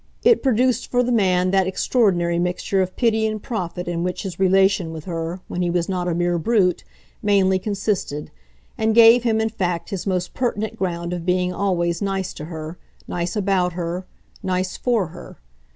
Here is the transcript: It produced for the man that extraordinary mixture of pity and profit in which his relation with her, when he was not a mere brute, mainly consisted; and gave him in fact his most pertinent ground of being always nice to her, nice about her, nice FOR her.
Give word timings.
It 0.23 0.41
produced 0.41 0.89
for 0.89 1.03
the 1.03 1.11
man 1.11 1.51
that 1.51 1.67
extraordinary 1.67 2.39
mixture 2.39 2.81
of 2.81 2.95
pity 2.95 3.27
and 3.27 3.39
profit 3.39 3.87
in 3.87 4.01
which 4.01 4.23
his 4.23 4.39
relation 4.39 4.91
with 4.91 5.05
her, 5.05 5.41
when 5.47 5.61
he 5.61 5.69
was 5.69 5.87
not 5.87 6.07
a 6.07 6.15
mere 6.15 6.39
brute, 6.39 6.83
mainly 7.21 7.59
consisted; 7.59 8.31
and 8.79 8.95
gave 8.95 9.21
him 9.21 9.39
in 9.39 9.49
fact 9.49 9.91
his 9.91 10.07
most 10.07 10.33
pertinent 10.33 10.75
ground 10.75 11.13
of 11.13 11.23
being 11.23 11.53
always 11.53 12.01
nice 12.01 12.33
to 12.33 12.45
her, 12.45 12.79
nice 13.07 13.35
about 13.35 13.73
her, 13.73 14.07
nice 14.41 14.75
FOR 14.75 15.09
her. 15.09 15.37